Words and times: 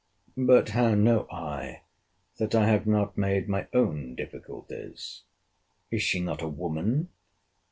But 0.35 0.69
how 0.69 0.95
know 0.95 1.27
I, 1.29 1.83
that 2.37 2.55
I 2.55 2.65
have 2.65 2.87
not 2.87 3.19
made 3.19 3.47
my 3.47 3.67
own 3.71 4.15
difficulties? 4.15 5.21
Is 5.91 6.01
she 6.01 6.19
not 6.19 6.41
a 6.41 6.47
woman! 6.47 7.09